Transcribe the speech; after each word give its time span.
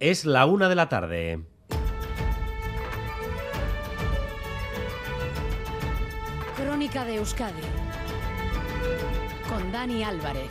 Es 0.00 0.24
la 0.24 0.46
una 0.46 0.70
de 0.70 0.74
la 0.74 0.88
tarde. 0.88 1.44
Crónica 6.56 7.04
de 7.04 7.16
Euskadi 7.16 7.60
con 9.46 9.70
Dani 9.70 10.02
Álvarez. 10.02 10.50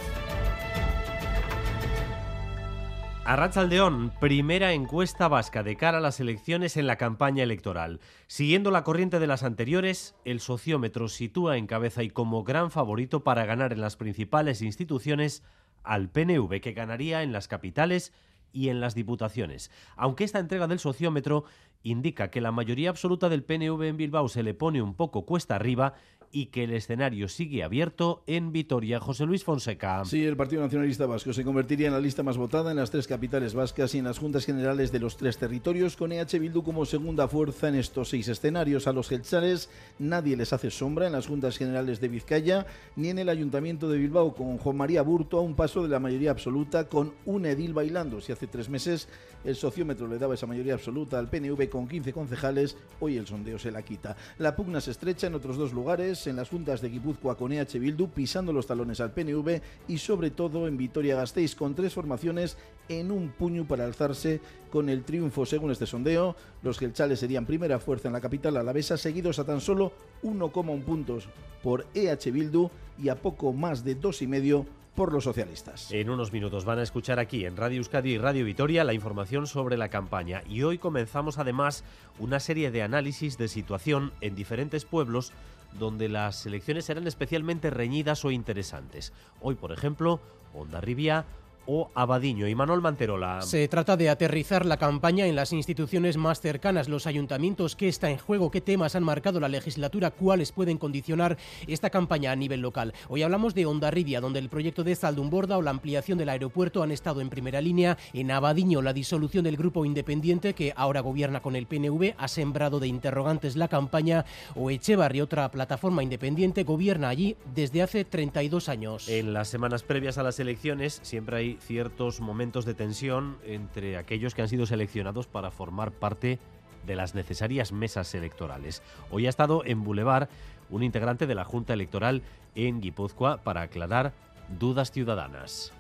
Arrachaldeón, 3.26 4.12
primera 4.20 4.74
encuesta 4.74 5.28
vasca 5.28 5.64
de 5.64 5.76
cara 5.78 5.98
a 5.98 6.02
las 6.02 6.20
elecciones 6.20 6.78
en 6.78 6.86
la 6.86 6.98
campaña 6.98 7.42
electoral. 7.42 8.02
Siguiendo 8.28 8.70
la 8.70 8.84
corriente 8.84 9.18
de 9.18 9.26
las 9.26 9.42
anteriores, 9.42 10.14
el 10.26 10.42
sociómetro 10.42 11.08
sitúa 11.08 11.58
en 11.58 11.66
cabeza 11.66 12.04
y 12.04 12.12
como 12.12 12.44
gran 12.44 12.70
favorito 12.70 13.24
para 13.24 13.46
ganar 13.46 13.74
en 13.74 13.82
las 13.82 13.96
principales 13.96 14.62
instituciones 14.62 15.42
al 15.82 16.10
PNV, 16.12 16.62
que 16.62 16.74
ganaría 16.74 17.24
en 17.24 17.32
las 17.32 17.48
capitales 17.48 18.14
y 18.52 18.70
en 18.70 18.80
las 18.80 18.96
diputaciones. 18.96 19.72
Aunque 19.96 20.24
esta 20.24 20.40
entrega 20.40 20.68
del 20.68 20.80
sociómetro 20.80 21.46
indica 21.84 22.30
que 22.30 22.42
la 22.42 22.52
mayoría 22.52 22.90
absoluta 22.90 23.30
del 23.30 23.44
PNV 23.44 23.82
en 23.84 23.98
Bilbao 23.98 24.28
se 24.28 24.44
le 24.44 24.54
pone 24.54 24.82
un 24.82 24.96
poco 24.96 25.26
cuesta 25.26 25.56
arriba 25.56 25.94
y 26.32 26.48
que 26.48 26.64
el 26.66 26.74
escenario 26.74 27.28
sigue 27.28 27.64
abierto 27.64 28.24
en 28.28 28.52
Vitoria. 28.52 29.00
José 29.00 29.26
Luis 29.26 29.44
Fonseca. 29.44 30.04
Sí, 30.06 30.24
el 30.24 30.38
Partido 30.38 30.62
Nacionalista 30.62 31.06
Vasco 31.06 31.34
se 31.34 31.44
convertiría 31.44 31.88
en 31.88 31.94
la 31.94 32.00
lista 32.00 32.24
más 32.24 32.38
votada 32.38 32.72
en 32.72 32.78
las 32.78 32.92
tres 32.92 33.08
capitales 33.08 33.54
vascas 33.54 33.96
y 33.96 34.00
en 34.00 34.06
las 34.06 34.20
juntas 34.20 34.46
generales 34.46 34.92
de 34.92 35.00
los 35.00 35.18
tres 35.18 35.38
territorios, 35.38 35.96
con 35.96 36.12
EH 36.12 36.40
Bildu 36.40 36.64
como 36.64 36.86
segunda 36.86 37.28
fuerza 37.28 37.70
en 37.70 37.76
estos 37.76 38.10
seis 38.10 38.28
escenarios. 38.28 38.88
A 38.88 38.94
los 38.94 39.10
gelchales 39.10 39.70
nadie 39.98 40.38
les 40.38 40.54
hace 40.54 40.72
sombra 40.72 41.08
en 41.08 41.14
las 41.14 41.28
juntas 41.28 41.58
generales 41.58 42.00
de 42.00 42.08
Vizcaya 42.08 42.66
ni 42.96 43.10
en 43.10 43.20
el 43.20 43.30
Ayuntamiento 43.30 43.90
de 43.90 43.98
Bilbao, 43.98 44.36
con 44.36 44.58
Juan 44.58 44.78
María 44.78 45.02
Burto 45.02 45.38
a 45.38 45.42
un 45.42 45.56
paso 45.56 45.84
de 45.84 45.90
la 45.90 46.00
mayoría 46.00 46.32
absoluta, 46.32 46.88
con 46.88 47.14
un 47.26 47.46
edil 47.46 47.74
bailando. 47.74 48.22
Si 48.22 48.32
hace 48.32 48.48
tres 48.48 48.70
meses 48.70 49.08
el 49.44 49.56
sociómetro 49.56 50.08
le 50.08 50.18
daba 50.18 50.34
esa 50.34 50.48
mayoría 50.48 50.74
absoluta 50.74 51.18
al 51.18 51.30
PNV 51.30 51.70
con 51.70 51.88
15 51.88 52.14
concejales, 52.14 52.78
hoy 53.00 53.18
el 53.18 53.26
sondeo 53.26 53.58
se 53.58 53.72
la 53.72 53.82
quita. 53.82 54.16
La 54.38 54.56
pugna 54.56 54.82
se 54.82 54.92
estrecha 54.92 55.28
en 55.28 55.36
otros 55.36 55.58
dos 55.58 55.74
lugares 55.74 56.19
en 56.28 56.36
las 56.36 56.50
juntas 56.50 56.82
de 56.82 56.90
Guipúzcoa 56.90 57.36
con 57.36 57.52
EH 57.52 57.80
Bildu, 57.80 58.10
pisando 58.10 58.54
los 58.54 58.68
talones 58.68 59.00
al 59.00 59.12
PNV 59.12 59.62
y 59.88 59.98
sobre 59.98 60.32
todo 60.32 60.68
en 60.68 60.78
Vitoria-Gasteiz, 60.78 61.56
con 61.56 61.76
tres 61.76 61.94
formaciones 61.94 62.58
en 62.88 63.12
un 63.12 63.30
puño 63.30 63.68
para 63.68 63.86
alzarse 63.86 64.42
con 64.72 64.90
el 64.90 65.04
triunfo. 65.04 65.46
Según 65.46 65.72
este 65.72 65.86
sondeo, 65.86 66.36
los 66.62 66.80
gelchales 66.80 67.20
serían 67.20 67.46
primera 67.46 67.80
fuerza 67.80 68.08
en 68.08 68.14
la 68.14 68.22
capital 68.22 68.58
alavesa, 68.58 68.98
seguidos 68.98 69.40
a 69.40 69.46
tan 69.46 69.62
solo 69.62 69.94
1,1 70.24 70.84
puntos 70.84 71.30
por 71.64 71.86
EH 71.94 72.32
Bildu 72.32 72.70
y 72.98 73.10
a 73.10 73.16
poco 73.16 73.54
más 73.54 73.84
de 73.84 73.96
dos 73.96 74.22
y 74.22 74.28
medio 74.28 74.66
por 75.00 75.14
los 75.14 75.24
socialistas. 75.24 75.92
En 75.92 76.10
unos 76.10 76.34
minutos 76.34 76.66
van 76.66 76.80
a 76.80 76.84
escuchar 76.84 77.20
aquí 77.20 77.46
en 77.46 77.56
Radio 77.56 77.78
Euskadi 77.78 78.12
y 78.12 78.18
Radio 78.18 78.44
Vitoria 78.44 78.84
la 78.84 78.94
información 78.94 79.48
sobre 79.48 79.78
la 79.78 79.88
campaña 79.88 80.44
y 80.50 80.64
hoy 80.64 80.78
comenzamos 80.78 81.38
además 81.38 81.86
una 82.20 82.42
serie 82.42 82.70
de 82.70 82.82
análisis 82.82 83.38
de 83.38 83.48
situación 83.48 84.12
en 84.20 84.36
diferentes 84.36 84.84
pueblos 84.84 85.32
donde 85.74 86.10
las 86.10 86.46
elecciones 86.46 86.86
serán 86.86 87.08
especialmente 87.08 87.70
reñidas 87.70 88.26
o 88.26 88.32
interesantes. 88.32 89.14
Hoy, 89.42 89.56
por 89.56 89.72
ejemplo, 89.72 90.20
Ondarribia 90.54 91.26
o 91.72 91.92
Abadiño. 91.94 92.48
Y 92.48 92.56
Manuel 92.56 92.82
Manterola. 92.82 93.44
Se 93.44 93.68
trata 93.68 93.96
de 93.96 94.10
aterrizar 94.10 94.66
la 94.66 94.78
campaña 94.78 95.28
en 95.28 95.36
las 95.36 95.54
instituciones 95.54 96.18
más 96.18 96.42
cercanas, 96.42 96.90
los 96.90 97.06
ayuntamientos, 97.06 97.76
qué 97.76 97.88
está 97.88 98.10
en 98.10 98.18
juego, 98.18 98.50
qué 98.50 98.60
temas 98.60 98.96
han 98.96 99.04
marcado 99.04 99.40
la 99.40 99.48
legislatura, 99.48 100.10
cuáles 100.10 100.52
pueden 100.52 100.80
condicionar 100.80 101.38
esta 101.68 101.92
campaña 101.92 102.32
a 102.32 102.36
nivel 102.36 102.62
local. 102.62 102.94
Hoy 103.08 103.22
hablamos 103.22 103.54
de 103.54 103.68
Ondarribia, 103.68 104.20
donde 104.20 104.40
el 104.40 104.50
proyecto 104.50 104.84
de 104.84 104.96
Saldumborda 104.96 105.60
o 105.60 105.62
la 105.62 105.70
ampliación 105.70 106.18
del 106.18 106.30
aeropuerto 106.30 106.82
han 106.82 106.92
estado 106.92 107.22
en 107.22 107.30
primera 107.30 107.62
línea. 107.62 108.00
En 108.14 108.32
Abadiño, 108.32 108.82
la 108.82 108.94
disolución 108.94 109.44
del 109.44 109.56
grupo 109.56 109.86
independiente, 109.86 110.56
que 110.56 110.74
ahora 110.76 111.02
gobierna 111.02 111.42
con 111.42 111.56
el 111.56 111.68
PNV, 111.68 112.16
ha 112.18 112.28
sembrado 112.28 112.80
de 112.80 112.88
interrogantes 112.88 113.56
la 113.56 113.68
campaña. 113.68 114.26
O 114.56 114.72
Echevarri, 114.72 115.22
otra 115.22 115.52
plataforma 115.52 116.02
independiente, 116.02 116.64
gobierna 116.64 117.10
allí 117.10 117.36
desde 117.54 117.84
hace 117.84 118.06
32 118.06 118.70
años. 118.70 119.08
En 119.08 119.34
las 119.34 119.50
semanas 119.50 119.84
previas 119.84 120.18
a 120.18 120.24
las 120.24 120.40
elecciones 120.40 121.00
siempre 121.04 121.38
hay 121.38 121.59
ciertos 121.60 122.22
momentos 122.22 122.66
de 122.66 122.74
tensión 122.74 123.38
entre 123.46 123.98
aquellos 123.98 124.34
que 124.34 124.42
han 124.42 124.50
sido 124.50 124.66
seleccionados 124.66 125.28
para 125.28 125.52
formar 125.52 125.92
parte 125.92 126.40
de 126.86 126.96
las 126.96 127.16
necesarias 127.16 127.72
mesas 127.72 128.14
electorales. 128.16 128.82
Hoy 129.12 129.28
ha 129.28 129.30
estado 129.30 129.64
en 129.66 129.84
Boulevard 129.84 130.30
un 130.70 130.84
integrante 130.84 131.28
de 131.28 131.36
la 131.36 131.46
Junta 131.46 131.74
Electoral 131.74 132.22
en 132.56 132.82
Guipúzcoa 132.82 133.38
para 133.44 133.62
aclarar 133.62 134.14
dudas 134.60 134.92
ciudadanas 134.92 135.74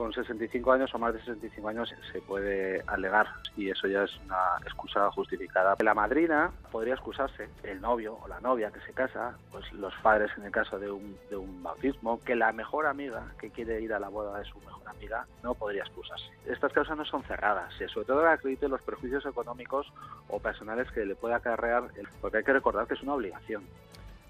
con 0.00 0.14
65 0.14 0.72
años 0.72 0.94
o 0.94 0.98
más 0.98 1.12
de 1.12 1.20
65 1.20 1.68
años 1.68 1.94
se 2.10 2.22
puede 2.22 2.82
alegar 2.86 3.26
y 3.54 3.68
eso 3.68 3.86
ya 3.86 4.04
es 4.04 4.16
una 4.24 4.56
excusa 4.64 5.10
justificada. 5.10 5.76
La 5.80 5.92
madrina 5.92 6.52
podría 6.72 6.94
excusarse, 6.94 7.50
el 7.64 7.82
novio 7.82 8.16
o 8.22 8.26
la 8.26 8.40
novia 8.40 8.70
que 8.70 8.80
se 8.80 8.94
casa, 8.94 9.36
pues 9.52 9.70
los 9.74 9.92
padres 10.02 10.30
en 10.38 10.46
el 10.46 10.52
caso 10.52 10.78
de 10.78 10.90
un, 10.90 11.18
de 11.28 11.36
un 11.36 11.62
bautismo, 11.62 12.18
que 12.20 12.34
la 12.34 12.50
mejor 12.50 12.86
amiga 12.86 13.26
que 13.38 13.50
quiere 13.50 13.78
ir 13.82 13.92
a 13.92 13.98
la 13.98 14.08
boda 14.08 14.38
de 14.38 14.46
su 14.46 14.58
mejor 14.60 14.88
amiga 14.88 15.26
no 15.42 15.52
podría 15.52 15.82
excusarse. 15.82 16.30
Estas 16.46 16.72
causas 16.72 16.96
no 16.96 17.04
son 17.04 17.22
cerradas, 17.24 17.70
sobre 17.92 18.06
todo 18.06 18.26
acredite 18.26 18.68
los 18.68 18.80
perjuicios 18.80 19.26
económicos 19.26 19.92
o 20.28 20.38
personales 20.38 20.90
que 20.92 21.04
le 21.04 21.14
pueda 21.14 21.36
acarrear, 21.36 21.90
porque 22.22 22.38
hay 22.38 22.44
que 22.44 22.54
recordar 22.54 22.86
que 22.86 22.94
es 22.94 23.02
una 23.02 23.16
obligación. 23.16 23.64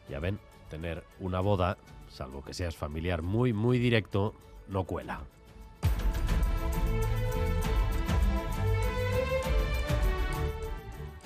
Ya 0.08 0.18
ven, 0.18 0.40
tener 0.68 1.04
una 1.20 1.38
boda, 1.38 1.76
salvo 2.08 2.42
que 2.42 2.54
seas 2.54 2.76
familiar 2.76 3.22
muy, 3.22 3.52
muy 3.52 3.78
directo, 3.78 4.34
no 4.66 4.82
cuela. 4.82 5.20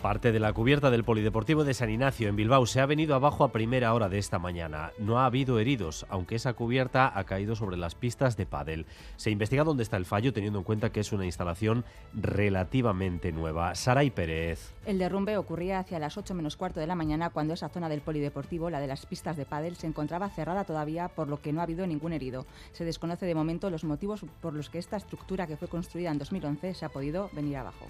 Parte 0.05 0.33
de 0.33 0.39
la 0.39 0.53
cubierta 0.53 0.91
del 0.91 1.03
Polideportivo 1.03 1.65
de 1.65 1.73
San 1.73 1.89
Ignacio 1.89 2.29
en 2.29 2.37
Bilbao 2.37 2.67
se 2.67 2.79
ha 2.79 2.85
venido 2.85 3.15
abajo 3.15 3.43
a 3.43 3.53
primera 3.53 3.95
hora 3.95 4.11
de 4.11 4.19
esta 4.19 4.39
mañana. 4.39 4.93
No 4.99 5.19
ha 5.19 5.25
habido 5.25 5.59
heridos, 5.59 6.05
aunque 6.11 6.35
esa 6.35 6.53
cubierta 6.53 7.11
ha 7.19 7.25
caído 7.25 7.57
sobre 7.57 7.79
las 7.79 7.95
pistas 7.95 8.37
de 8.37 8.45
pádel. 8.45 8.85
Se 9.17 9.31
investiga 9.31 9.65
dónde 9.65 9.83
está 9.83 9.97
el 9.97 10.05
fallo, 10.05 10.35
teniendo 10.35 10.59
en 10.59 10.65
cuenta 10.67 10.93
que 10.93 11.01
es 11.01 11.11
una 11.15 11.25
instalación 11.25 11.87
relativamente 12.13 13.33
nueva. 13.33 13.75
Saray 13.75 14.11
Pérez. 14.11 14.75
El 14.85 14.99
derrumbe 14.99 15.39
ocurría 15.39 15.79
hacia 15.79 15.99
las 15.99 16.19
8 16.19 16.35
menos 16.35 16.59
cuarto 16.59 16.81
de 16.81 16.87
la 16.87 16.97
mañana 16.97 17.31
cuando 17.31 17.55
esa 17.55 17.71
zona 17.71 17.89
del 17.89 18.03
Polideportivo, 18.03 18.69
la 18.69 18.81
de 18.81 18.89
las 18.89 19.07
pistas 19.07 19.39
de 19.39 19.47
pádel, 19.47 19.77
se 19.77 19.87
encontraba 19.87 20.29
cerrada 20.29 20.65
todavía, 20.65 21.09
por 21.09 21.29
lo 21.29 21.41
que 21.41 21.55
no 21.55 21.61
ha 21.61 21.65
habido 21.65 21.87
ningún 21.87 22.13
herido. 22.13 22.45
Se 22.73 22.85
desconoce 22.85 23.25
de 23.25 23.35
momento 23.35 23.71
los 23.71 23.85
motivos 23.85 24.27
por 24.43 24.53
los 24.53 24.69
que 24.69 24.81
esta 24.81 24.99
estructura 24.99 25.47
que 25.47 25.57
fue 25.57 25.69
construida 25.69 26.11
en 26.11 26.19
2011 26.19 26.75
se 26.75 26.85
ha 26.85 26.91
podido 26.91 27.31
venir 27.33 27.57
abajo. 27.57 27.87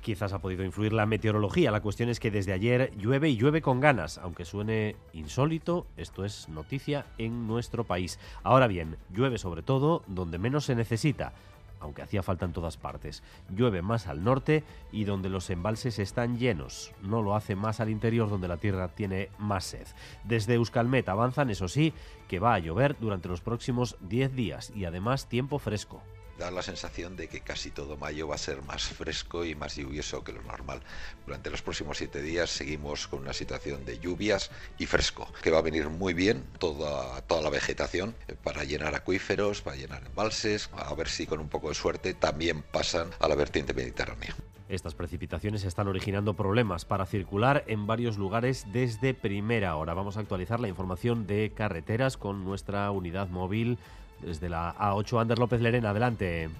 Quizás 0.00 0.32
ha 0.32 0.38
podido 0.38 0.64
influir 0.64 0.92
la 0.92 1.04
meteorología. 1.04 1.70
La 1.70 1.82
cuestión 1.82 2.08
es 2.08 2.20
que 2.20 2.30
desde 2.30 2.52
ayer 2.52 2.92
llueve 2.96 3.28
y 3.28 3.36
llueve 3.36 3.60
con 3.60 3.80
ganas. 3.80 4.18
Aunque 4.18 4.44
suene 4.44 4.96
insólito, 5.12 5.86
esto 5.96 6.24
es 6.24 6.48
noticia 6.48 7.06
en 7.18 7.46
nuestro 7.46 7.84
país. 7.84 8.18
Ahora 8.42 8.66
bien, 8.66 8.96
llueve 9.12 9.36
sobre 9.36 9.62
todo 9.62 10.02
donde 10.06 10.38
menos 10.38 10.64
se 10.64 10.74
necesita, 10.74 11.34
aunque 11.80 12.00
hacía 12.00 12.22
falta 12.22 12.46
en 12.46 12.54
todas 12.54 12.78
partes. 12.78 13.22
Llueve 13.54 13.82
más 13.82 14.06
al 14.06 14.24
norte 14.24 14.64
y 14.90 15.04
donde 15.04 15.28
los 15.28 15.50
embalses 15.50 15.98
están 15.98 16.38
llenos. 16.38 16.92
No 17.02 17.20
lo 17.20 17.34
hace 17.34 17.54
más 17.54 17.80
al 17.80 17.90
interior 17.90 18.30
donde 18.30 18.48
la 18.48 18.56
tierra 18.56 18.88
tiene 18.88 19.28
más 19.38 19.64
sed. 19.64 19.86
Desde 20.24 20.54
Euskalmet 20.54 21.10
avanzan, 21.10 21.50
eso 21.50 21.68
sí, 21.68 21.92
que 22.26 22.38
va 22.38 22.54
a 22.54 22.58
llover 22.58 22.96
durante 23.00 23.28
los 23.28 23.42
próximos 23.42 23.96
10 24.00 24.34
días 24.34 24.72
y 24.74 24.86
además 24.86 25.28
tiempo 25.28 25.58
fresco 25.58 26.02
da 26.40 26.50
la 26.50 26.62
sensación 26.62 27.16
de 27.16 27.28
que 27.28 27.40
casi 27.40 27.70
todo 27.70 27.98
mayo 27.98 28.26
va 28.26 28.34
a 28.34 28.38
ser 28.38 28.62
más 28.62 28.82
fresco 28.84 29.44
y 29.44 29.54
más 29.54 29.76
lluvioso 29.76 30.24
que 30.24 30.32
lo 30.32 30.42
normal. 30.42 30.80
Durante 31.26 31.50
los 31.50 31.60
próximos 31.60 31.98
siete 31.98 32.22
días 32.22 32.48
seguimos 32.48 33.06
con 33.08 33.20
una 33.20 33.34
situación 33.34 33.84
de 33.84 33.98
lluvias 33.98 34.50
y 34.78 34.86
fresco, 34.86 35.30
que 35.42 35.50
va 35.50 35.58
a 35.58 35.62
venir 35.62 35.90
muy 35.90 36.14
bien 36.14 36.42
toda, 36.58 37.20
toda 37.22 37.42
la 37.42 37.50
vegetación 37.50 38.14
eh, 38.26 38.34
para 38.42 38.64
llenar 38.64 38.94
acuíferos, 38.94 39.60
para 39.60 39.76
llenar 39.76 40.02
embalses, 40.06 40.70
a 40.72 40.94
ver 40.94 41.08
si 41.08 41.26
con 41.26 41.40
un 41.40 41.50
poco 41.50 41.68
de 41.68 41.74
suerte 41.74 42.14
también 42.14 42.62
pasan 42.62 43.10
a 43.20 43.28
la 43.28 43.34
vertiente 43.34 43.74
mediterránea. 43.74 44.34
Estas 44.70 44.94
precipitaciones 44.94 45.64
están 45.64 45.88
originando 45.88 46.34
problemas 46.34 46.86
para 46.86 47.04
circular 47.04 47.64
en 47.66 47.86
varios 47.86 48.16
lugares 48.16 48.66
desde 48.72 49.12
primera 49.12 49.76
hora. 49.76 49.92
Vamos 49.94 50.16
a 50.16 50.20
actualizar 50.20 50.60
la 50.60 50.68
información 50.68 51.26
de 51.26 51.52
carreteras 51.54 52.16
con 52.16 52.44
nuestra 52.44 52.90
unidad 52.92 53.28
móvil 53.28 53.78
desde 54.22 54.48
la 54.48 54.74
A8, 54.76 55.20
Ander 55.20 55.38
López 55.38 55.60
Lerena, 55.60 55.90
adelante. 55.90 56.50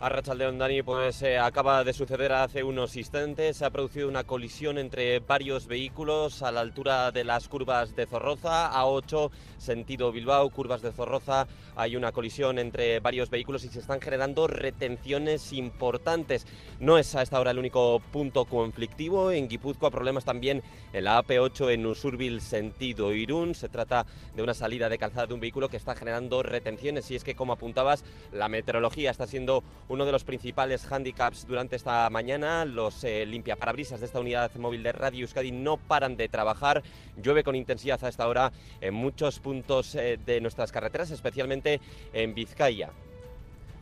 A 0.00 0.08
Rachaldeón 0.08 0.58
Dani, 0.58 0.84
pues 0.84 1.22
eh, 1.22 1.38
acaba 1.38 1.82
de 1.82 1.92
suceder 1.92 2.32
hace 2.32 2.62
unos 2.62 2.94
instantes. 2.94 3.56
Se 3.56 3.64
ha 3.64 3.70
producido 3.70 4.06
una 4.06 4.22
colisión 4.22 4.78
entre 4.78 5.18
varios 5.18 5.66
vehículos 5.66 6.44
a 6.44 6.52
la 6.52 6.60
altura 6.60 7.10
de 7.10 7.24
las 7.24 7.48
curvas 7.48 7.96
de 7.96 8.06
Zorroza, 8.06 8.70
A8, 8.70 9.28
sentido 9.56 10.12
Bilbao, 10.12 10.50
curvas 10.50 10.82
de 10.82 10.92
Zorroza. 10.92 11.48
Hay 11.74 11.96
una 11.96 12.12
colisión 12.12 12.60
entre 12.60 13.00
varios 13.00 13.28
vehículos 13.28 13.64
y 13.64 13.70
se 13.70 13.80
están 13.80 14.00
generando 14.00 14.46
retenciones 14.46 15.52
importantes. 15.52 16.46
No 16.78 16.96
es 16.96 17.16
a 17.16 17.22
esta 17.22 17.40
hora 17.40 17.50
el 17.50 17.58
único 17.58 18.00
punto 18.12 18.44
conflictivo. 18.44 19.32
En 19.32 19.48
Guipúzcoa, 19.48 19.90
problemas 19.90 20.24
también 20.24 20.62
en 20.92 21.02
la 21.02 21.20
AP8 21.20 21.72
en 21.72 21.84
Usurbil, 21.86 22.40
sentido 22.40 23.12
Irún. 23.12 23.56
Se 23.56 23.68
trata 23.68 24.06
de 24.36 24.44
una 24.44 24.54
salida 24.54 24.88
de 24.88 24.96
calzada 24.96 25.26
de 25.26 25.34
un 25.34 25.40
vehículo 25.40 25.68
que 25.68 25.76
está 25.76 25.96
generando 25.96 26.44
retenciones. 26.44 27.10
Y 27.10 27.16
es 27.16 27.24
que, 27.24 27.34
como 27.34 27.54
apuntabas, 27.54 28.04
la 28.30 28.48
meteorología 28.48 29.10
está 29.10 29.26
siendo 29.26 29.64
uno 29.88 30.04
de 30.04 30.12
los 30.12 30.24
principales 30.24 30.90
handicaps 30.90 31.46
durante 31.46 31.76
esta 31.76 32.08
mañana. 32.10 32.64
Los 32.64 33.04
eh, 33.04 33.24
limpiaparabrisas 33.26 34.00
de 34.00 34.06
esta 34.06 34.20
unidad 34.20 34.54
móvil 34.56 34.82
de 34.82 34.92
Radio 34.92 35.22
Euskadi 35.22 35.50
no 35.50 35.76
paran 35.76 36.16
de 36.16 36.28
trabajar. 36.28 36.82
Llueve 37.16 37.42
con 37.44 37.56
intensidad 37.56 38.02
a 38.04 38.08
esta 38.08 38.28
hora 38.28 38.52
en 38.80 38.94
muchos 38.94 39.40
puntos 39.40 39.94
eh, 39.94 40.18
de 40.24 40.40
nuestras 40.40 40.72
carreteras, 40.72 41.10
especialmente 41.10 41.80
en 42.12 42.34
Vizcaya. 42.34 42.90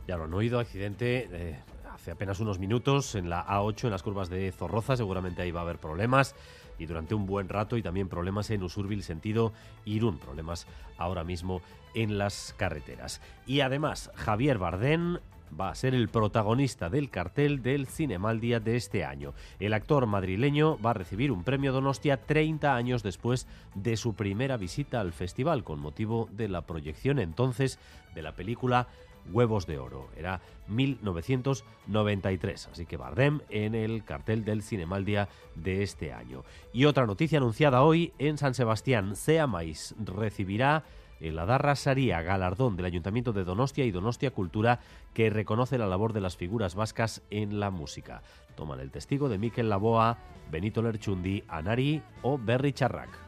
Ya 0.07 0.17
lo 0.17 0.23
han 0.23 0.33
oído, 0.33 0.59
accidente 0.59 1.27
eh, 1.31 1.59
hace 1.93 2.11
apenas 2.11 2.39
unos 2.39 2.59
minutos 2.59 3.15
en 3.15 3.29
la 3.29 3.45
A8 3.45 3.85
en 3.85 3.91
las 3.91 4.03
curvas 4.03 4.29
de 4.29 4.51
Zorroza. 4.51 4.95
Seguramente 4.95 5.41
ahí 5.41 5.51
va 5.51 5.59
a 5.59 5.63
haber 5.63 5.79
problemas 5.79 6.35
y 6.79 6.85
durante 6.85 7.15
un 7.15 7.25
buen 7.25 7.49
rato 7.49 7.75
y 7.75 7.81
también 7.81 8.07
problemas 8.07 8.49
en 8.51 8.63
Usurbil 8.63 9.03
sentido 9.03 9.51
Irún, 9.85 10.19
problemas 10.19 10.67
ahora 10.97 11.23
mismo 11.23 11.61
en 11.93 12.17
las 12.17 12.53
carreteras. 12.57 13.21
Y 13.45 13.61
además, 13.61 14.11
Javier 14.15 14.59
Bardén 14.59 15.19
va 15.59 15.69
a 15.69 15.75
ser 15.75 15.93
el 15.93 16.09
protagonista 16.09 16.89
del 16.89 17.09
cartel 17.09 17.61
del 17.61 17.87
Cinemaldia 17.87 18.59
de 18.59 18.75
este 18.75 19.05
año. 19.05 19.33
El 19.59 19.73
actor 19.73 20.05
madrileño 20.05 20.77
va 20.79 20.91
a 20.91 20.95
recibir 20.95 21.31
un 21.31 21.43
premio 21.43 21.73
Donostia 21.73 22.25
30 22.25 22.75
años 22.75 23.03
después 23.03 23.47
de 23.75 23.97
su 23.97 24.13
primera 24.13 24.57
visita 24.57 24.99
al 24.99 25.13
festival, 25.13 25.63
con 25.63 25.79
motivo 25.79 26.29
de 26.31 26.49
la 26.49 26.61
proyección 26.61 27.19
entonces 27.19 27.79
de 28.15 28.21
la 28.21 28.33
película 28.33 28.87
Huevos 29.31 29.67
de 29.67 29.77
Oro. 29.77 30.09
Era 30.15 30.41
1993, 30.67 32.69
así 32.71 32.85
que 32.85 32.95
Bardem 32.97 33.41
en 33.49 33.75
el 33.75 34.03
cartel 34.03 34.43
del 34.45 34.63
Cinemaldia 34.63 35.29
de 35.55 35.83
este 35.83 36.13
año. 36.13 36.43
Y 36.73 36.85
otra 36.85 37.05
noticia 37.05 37.39
anunciada 37.39 37.83
hoy 37.83 38.13
en 38.19 38.37
San 38.37 38.53
Sebastián, 38.53 39.15
Seamais 39.15 39.95
recibirá 40.03 40.83
el 41.19 41.37
Adarra 41.39 41.75
Saría, 41.75 42.21
galardón 42.21 42.75
del 42.75 42.85
Ayuntamiento 42.85 43.33
de 43.33 43.43
Donostia 43.43 43.85
y 43.85 43.91
Donostia 43.91 44.31
Cultura, 44.31 44.79
que 45.13 45.29
reconoce 45.29 45.77
la 45.77 45.87
labor 45.87 46.13
de 46.13 46.21
las 46.21 46.37
figuras 46.37 46.75
vascas 46.75 47.21
en 47.29 47.59
la 47.59 47.71
música. 47.71 48.21
Toman 48.55 48.79
el 48.79 48.91
testigo 48.91 49.29
de 49.29 49.37
Miquel 49.37 49.69
Laboa, 49.69 50.17
Benito 50.51 50.81
Lerchundi, 50.81 51.43
Anari 51.47 52.01
o 52.21 52.37
Berry 52.37 52.73
Charrac. 52.73 53.26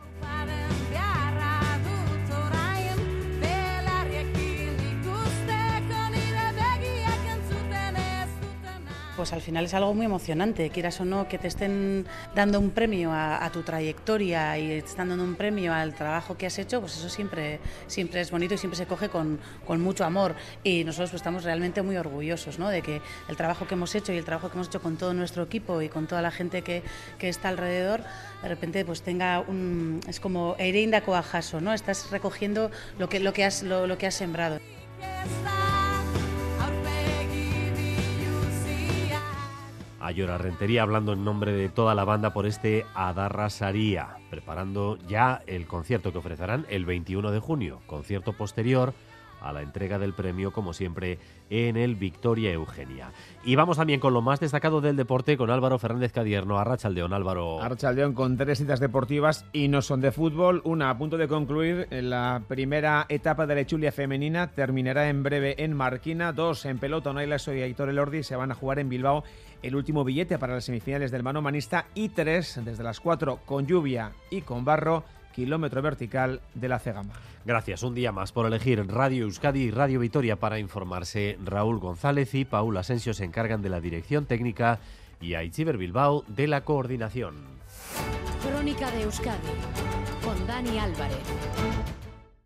Pues 9.20 9.34
al 9.34 9.42
final 9.42 9.66
es 9.66 9.74
algo 9.74 9.94
muy 9.94 10.06
emocionante, 10.06 10.70
quieras 10.70 11.02
o 11.02 11.04
no, 11.04 11.28
que 11.28 11.38
te 11.38 11.50
estén 11.50 12.06
dando 12.36 12.58
un 12.58 12.70
premio 12.70 13.12
a, 13.12 13.50
tu 13.52 13.64
trayectoria 13.64 14.58
y 14.58 14.68
te 14.68 14.78
están 14.78 15.10
dando 15.10 15.26
un 15.26 15.36
premio 15.36 15.74
al 15.74 15.94
trabajo 15.94 16.38
que 16.38 16.46
has 16.46 16.58
hecho, 16.58 16.80
pues 16.80 16.96
eso 16.96 17.10
siempre, 17.10 17.60
siempre 17.88 18.22
es 18.22 18.32
bonito 18.32 18.54
y 18.54 18.58
siempre 18.58 18.78
se 18.78 18.86
coge 18.86 19.10
con, 19.10 19.38
mucho 19.82 20.06
amor. 20.06 20.36
Y 20.64 20.86
nosotros 20.86 21.10
pues, 21.10 21.20
estamos 21.20 21.44
realmente 21.44 21.82
muy 21.82 21.98
orgullosos 21.98 22.60
¿no? 22.60 22.70
de 22.70 22.82
que 22.82 23.02
el 23.28 23.36
trabajo 23.36 23.68
que 23.68 23.74
hemos 23.74 23.94
hecho 23.94 24.14
y 24.14 24.18
el 24.18 24.24
trabajo 24.24 24.48
que 24.48 24.56
hemos 24.56 24.68
hecho 24.68 24.82
con 24.82 24.96
todo 24.96 25.14
nuestro 25.14 25.44
equipo 25.44 25.82
y 25.82 25.90
con 25.90 26.08
toda 26.08 26.22
la 26.22 26.32
gente 26.32 26.62
que, 26.62 26.82
está 27.20 27.50
alrededor, 27.50 28.04
de 28.42 28.48
repente 28.48 28.86
pues 28.86 29.02
tenga 29.02 29.42
un... 29.42 30.00
es 30.08 30.22
como 30.22 30.56
Eireinda 30.60 31.02
Coajaso, 31.02 31.60
¿no? 31.60 31.74
Estás 31.74 32.10
recogiendo 32.10 32.72
lo 32.98 33.10
que, 33.10 33.44
has, 33.44 33.64
lo 33.64 33.98
que 33.98 34.08
has 34.08 34.16
sembrado. 34.16 34.62
Ayora 40.10 40.40
Rentería 40.40 40.82
hablando 40.82 41.14
en 41.14 41.24
nombre 41.24 41.52
de 41.52 41.70
toda 41.70 41.94
la 41.94 42.04
banda 42.04 42.34
por 42.34 42.48
este 42.48 42.84
Adarrasaría, 42.96 44.18
preparando 44.32 44.98
ya 45.08 45.44
el 45.46 45.68
concierto 45.68 46.12
que 46.12 46.18
ofrecerán 46.18 46.66
el 46.68 46.84
21 46.84 47.30
de 47.30 47.40
junio, 47.40 47.80
concierto 47.86 48.34
posterior 48.34 48.96
a 49.42 49.54
la 49.54 49.62
entrega 49.62 50.00
del 50.00 50.14
premio, 50.14 50.52
como 50.52 50.74
siempre, 50.74 51.20
en 51.50 51.78
el 51.78 51.96
Victoria 51.96 52.52
Eugenia. 52.52 53.12
Y 53.44 53.56
vamos 53.56 53.78
también 53.78 54.00
con 54.00 54.14
lo 54.14 54.22
más 54.22 54.40
destacado 54.40 54.82
del 54.82 54.96
deporte 54.96 55.38
con 55.38 55.50
Álvaro 55.50 55.80
Fernández 55.80 56.12
Cadierno, 56.12 56.60
Arrachaldeón. 56.60 57.14
Álvaro. 57.14 57.62
Arrachaldeón 57.62 58.14
con 58.14 58.38
tres 58.38 58.60
citas 58.60 58.80
deportivas 58.80 59.46
y 59.54 59.68
no 59.68 59.82
son 59.82 60.02
de 60.02 60.12
fútbol. 60.12 60.62
Una 60.66 60.90
a 60.90 60.98
punto 60.98 61.18
de 61.18 61.28
concluir 61.28 61.88
la 61.90 62.44
primera 62.48 63.06
etapa 63.10 63.48
de 63.48 63.56
la 63.56 63.62
Echulia 63.62 63.92
femenina. 63.92 64.52
Terminará 64.52 65.10
en 65.10 65.24
breve 65.24 65.64
en 65.64 65.74
Marquina. 65.74 66.34
Dos 66.34 66.66
en 66.66 66.80
pelota, 66.80 67.14
Naila 67.14 67.38
y 67.48 67.62
Aitor 67.62 67.90
Elordi 67.90 68.24
se 68.24 68.36
van 68.36 68.52
a 68.52 68.56
jugar 68.56 68.80
en 68.80 68.90
Bilbao 68.90 69.24
el 69.62 69.76
último 69.76 70.04
billete 70.04 70.38
para 70.38 70.54
las 70.54 70.66
semifinales 70.66 71.12
del 71.12 71.24
mano 71.24 71.42
manista 71.42 71.88
y 71.94 72.10
tres 72.10 72.60
desde 72.64 72.84
las 72.84 73.00
cuatro 73.00 73.40
con 73.46 73.68
lluvia 73.68 74.14
y 74.30 74.42
con 74.42 74.64
barro 74.64 75.04
kilómetro 75.34 75.82
vertical 75.82 76.42
de 76.54 76.70
la 76.70 76.80
Cegama. 76.80 77.14
Gracias 77.46 77.84
un 77.84 77.96
día 77.96 78.12
más 78.12 78.32
por 78.32 78.46
elegir 78.46 78.86
Radio 78.88 79.26
Euskadi 79.26 79.64
y 79.64 79.72
Radio 79.72 80.00
Vitoria 80.00 80.36
para 80.36 80.60
informarse. 80.60 81.38
Raúl 81.44 81.80
González 81.80 82.34
y 82.36 82.46
Paul 82.46 82.78
Asensio 82.78 83.14
se 83.14 83.26
encargan 83.26 83.62
de 83.62 83.70
la 83.70 83.82
dirección 83.82 84.26
técnica 84.26 84.80
y 85.22 85.34
Aichiber 85.34 85.78
Bilbao 85.78 86.24
de 86.28 86.48
la 86.48 86.62
coordinación. 86.62 87.36
Crónica 88.48 88.92
de 88.92 89.04
Euskadi 89.04 89.38
con 90.24 90.48
Dani 90.48 90.80
Álvarez. 90.80 92.09